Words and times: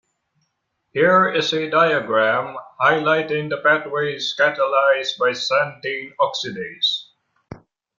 Here 0.93 1.29
is 1.29 1.53
a 1.53 1.69
diagram 1.69 2.57
highlighting 2.79 3.49
the 3.51 3.61
pathways 3.63 4.33
catalyzed 4.35 5.19
by 5.19 5.29
xanthine 5.33 6.15
oxidase. 6.19 7.09